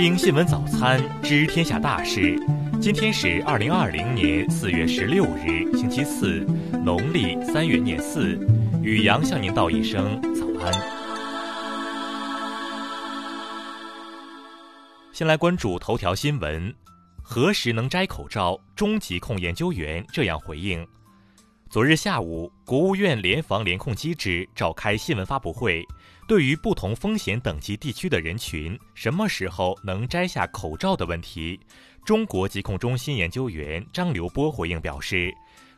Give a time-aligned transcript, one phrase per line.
[0.00, 2.34] 听新闻早餐知天下大事。
[2.80, 6.38] 今天是二零二零年四月十六日，星期四，
[6.82, 8.34] 农历三月廿四。
[8.82, 10.72] 雨阳向您道一声早安。
[15.12, 16.74] 先来关注头条新闻：
[17.22, 18.58] 何时能摘口罩？
[18.74, 20.82] 中疾控研究员这样回应。
[21.70, 25.86] 昨日下午，国务院联防联控机制召开新闻发布会。
[26.26, 31.60] 对于不同风险等级地区的人群，什么时候能摘下口罩的问题，
[32.04, 35.32] 中国疾控中心研究员张刘波回应表示，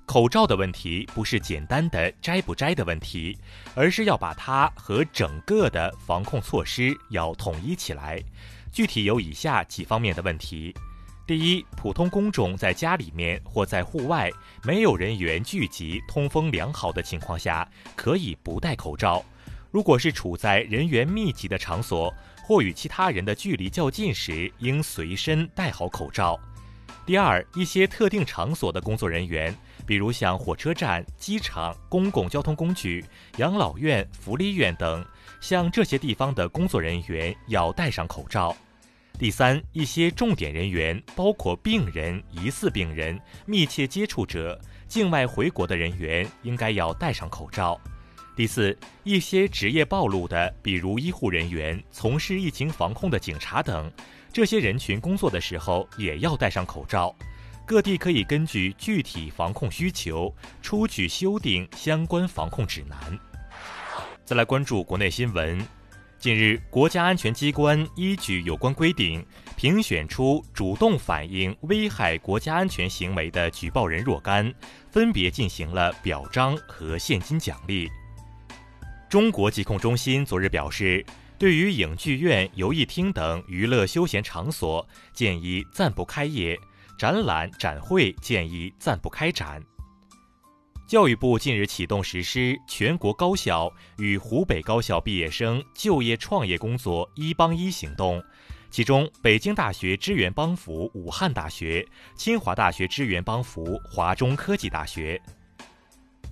[0.06, 3.36] 口罩的问题不是简单的摘不摘的问题，
[3.74, 8.18] 而是要把它和整个的防控措施要统一起来。
[8.72, 10.74] 具体有以下几方面的问题：
[11.32, 14.30] 第一，普通公众在家里面或在户外
[14.62, 19.24] 没有人员聚集、通风良好的情况下，可以不戴口罩。
[19.70, 26.38] 如果是处在人员密集的场所或与其他人的距离较近时，应随身戴好口罩。
[27.06, 33.02] 第二，一些特定场所的工作人员，比如像火车站、机场、公共交通工具、
[33.38, 35.02] 养老院、福利院等，
[35.40, 38.54] 像这些地方的工作人员要戴上口罩。
[39.18, 47.80] 第三，一些重点人员，包括病人、疑似病人、密切接触者、境外回国的人员，应该要戴上口罩。
[48.34, 53.92] 第四，一些职业暴露的，比如医护人员、从事疫情防控的警察等，
[54.32, 57.14] 这些人群工作的时候也要戴上口罩。
[57.64, 62.98] 各地可以根据具体防控需求，出具修订相关防控指南。
[64.24, 65.64] 再来关注国内新闻，
[66.22, 74.54] 近日，国家安全机关依据有关规定，评选出主动反映危害国家安全行为的举报人若干，
[74.88, 77.90] 分别进行了表彰和现金奖励。
[79.08, 81.04] 中国疾控中心昨日表示，
[81.40, 86.54] 对于影剧院、游艺厅等娱乐休闲场所，建议暂不开业；
[86.96, 89.60] 展览、展会建议暂不开展。
[90.92, 98.22] 教育部近日启动实施全国高校与湖北高校毕业生就业创业工作“一帮一”行动，
[98.70, 101.82] 其中，北京大学支援帮扶武汉大学，
[102.14, 105.18] 清华大学支援帮扶华中科技大学。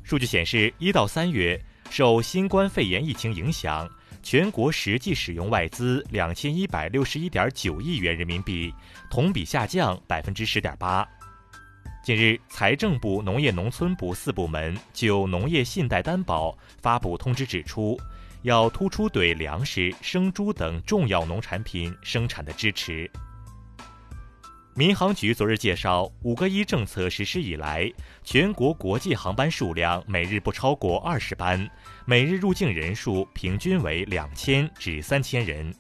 [0.02, 1.58] 数据显示，一到三月。
[1.88, 3.88] 受新冠肺炎疫情影响，
[4.22, 8.72] 全国实际使用外资两千一百六十一点九亿元人民币，
[9.10, 11.08] 同比下降百分之十点八。
[12.02, 17.98] 近日，财政部、农业农村部四部门就农业信贷担保发布通知，指出
[18.42, 23.10] 要突出对粮食、生猪等重要农产品生产的支持。
[24.74, 27.92] 民航局昨日介绍，五个一政策实施以来，
[28.24, 31.68] 全国国际航班数量每日不超过二十班，
[32.06, 35.74] 每日入境人数平均为两千至三千人。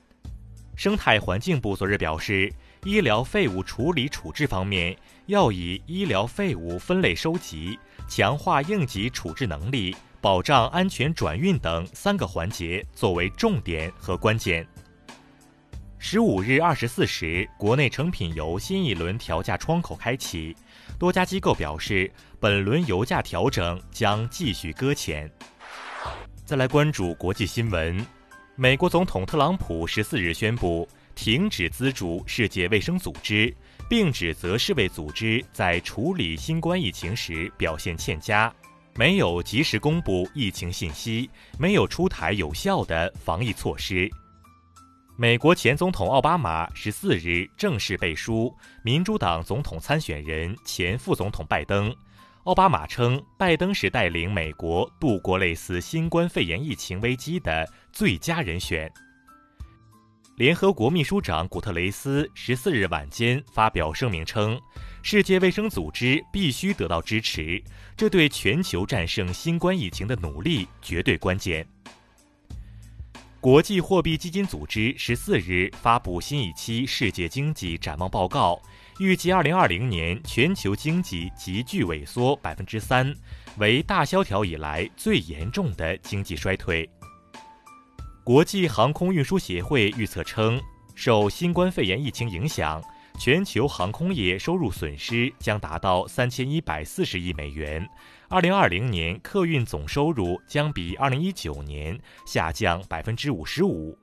[0.76, 2.52] 生态环境部昨日表示，
[2.84, 4.96] 医疗废物处理处置方面，
[5.26, 14.66] 要以医疗废物分类收集、强化应急处置能力、保障安全转运等三个环节作为重点和关键。
[15.98, 20.56] 十五日二十四时，国内成品油新一轮调价窗口开启，
[20.98, 22.10] 多家机构表示，
[22.40, 25.30] 本轮油价调整将继续搁浅。
[26.46, 28.06] 再来关注国际新闻，
[28.56, 33.54] 美国总统特朗普十四日宣布停止资助世界卫生组织，
[33.88, 38.52] 并指责世卫组织在处理新冠疫情时表现欠佳，
[38.94, 41.28] 没有及时公布疫情信息，
[41.58, 44.10] 没有出台有效的防疫措施。
[45.16, 48.50] 美国前总统奥巴马十四日正式背书
[48.82, 51.94] 民主党总统参选人、前副总统拜登。
[52.44, 58.90] 奥巴马称，拜登是带领美国度过类似新冠肺炎疫情危机的最佳人选。
[60.40, 64.58] 联合国秘书长古特雷斯十四日晚间发表声明称，
[65.02, 67.62] 世界卫生组织必须得到支持，
[67.94, 71.66] 这对全球战胜新冠疫情的努力绝对关键。
[73.38, 78.58] 国际货币基金组织十四日发布新一期世界经济展望报告，
[78.98, 83.14] 预计二零二零年全球经济急剧萎缩百分之三，
[83.58, 86.88] 为大萧条以来最严重的经济衰退。
[88.30, 90.62] 国际航空运输协会预测称，
[90.94, 92.80] 受新冠肺炎疫情影响，
[93.18, 97.84] 全球航空业收入损失将达到三千一百四十亿美元。
[98.28, 103.98] 二零二零年客运总收入将比二零一九年下降百分之五十五。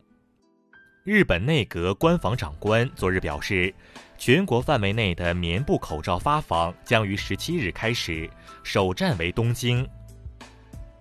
[1.06, 3.74] 日本内阁官房长官昨日表示，
[4.18, 8.30] 全国范围内的棉布口罩发放将于十七日开始，
[8.62, 9.88] 首站为东京。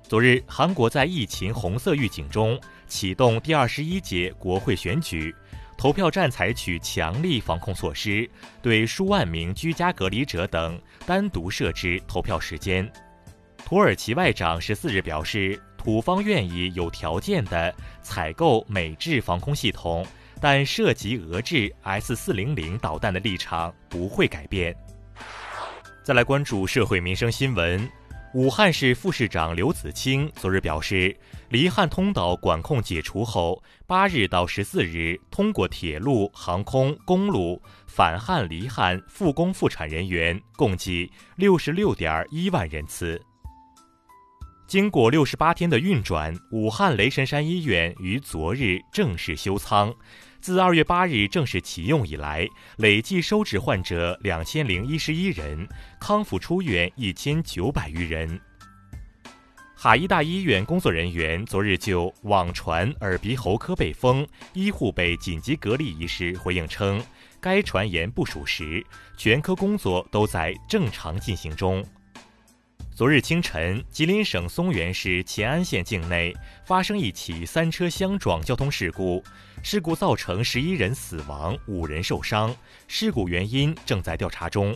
[0.05, 5.35] 昨日，韩国在疫情红色预警中启动第二十一届国会选举，
[5.77, 8.29] 投票站采取强力防控措施，
[8.63, 12.91] 对数万名居家隔离者等单独设置投票时间。
[13.65, 20.07] 土耳其外长十四日表示，土方愿意有条件的采购美制防空系统，
[20.41, 24.75] 但涉及俄制 S 四零零导弹的立场不会改变。
[26.05, 27.91] 再来关注社会民生新闻。
[28.37, 31.17] 武汉市副市长刘子清昨日表示，
[31.49, 43.19] 离汉通道管控解除后，八日到十四日，通过铁路、航空、公路返汉离汉复工复产人员共计六十六点一万人次。
[44.67, 49.91] 经过六十八天的运转，武汉雷神山医院于昨日正式休舱。
[50.41, 55.67] 自二月八日正式启用以来，累计收治患者两千零一十一人，
[56.01, 58.41] 康复出院一千九百余人。
[59.75, 67.05] 哈医大医院工作人员昨日就网传耳鼻喉科被封、医护被紧急隔离一事回应称，
[67.41, 68.85] 该传言不属实，
[69.19, 71.85] 全科工作都在正常进行中。
[72.97, 76.35] 昨日清晨，吉林省松原市乾安县境内
[76.65, 79.23] 发生一起三车相撞交通事故，
[79.63, 82.57] 事故造成十一人死亡、五人受伤，
[82.89, 84.75] 事故原因正在调查中。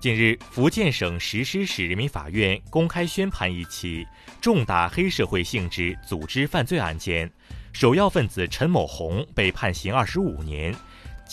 [0.00, 4.06] 近日，福建省石狮市人民法院公开宣判一起
[4.40, 7.28] 重大黑社会性质组织犯罪案件，
[7.72, 10.72] 首要分子陈某红被判刑二十五年。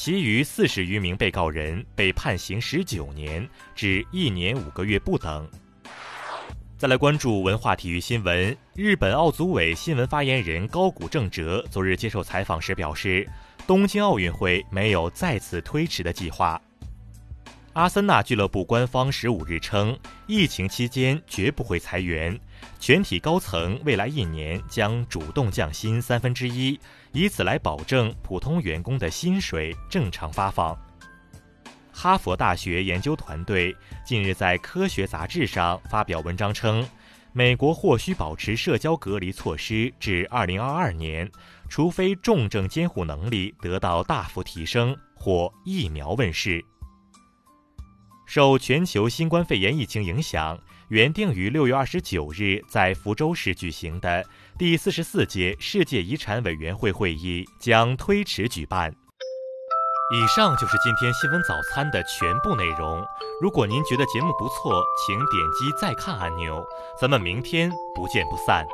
[0.02, 5.46] 其余四十余名被告人被判刑十九年至一年五个月不等。
[6.78, 13.30] 再来关注文化体育新闻，日本奥组委新闻发言人高谷正哲昨日接受采访时表示，
[13.68, 16.62] 东京奥运会没有再次推迟的计划。
[17.74, 22.40] 阿森纳俱乐部官方十五日称，疫情期间绝不会裁员，
[22.80, 26.80] 全体高层未来一年将主动降薪三分之一，
[27.12, 30.78] 以此来保证普通员工的薪水正常发放。
[31.92, 33.76] 哈佛大学研究团队
[34.06, 36.88] 近日在《科学》杂志上发表文章称，
[37.34, 41.30] 美国或需保持社交隔离措施至二零二二年，
[41.68, 46.64] 除非重症监护能力得到大幅提升或疫苗问世。
[48.26, 50.58] 受全球新冠肺炎疫情影响，
[50.90, 54.26] 原定于六月二十九日在福州市举行的
[54.58, 58.92] 第四十四届世界遗产委员会会议将推迟举办。
[60.12, 63.06] 以上就是今天新闻早餐的全部内容。
[63.40, 66.66] 如果您觉得节目不错，请点击再看按钮。
[67.00, 68.66] 咱们明天不见不散。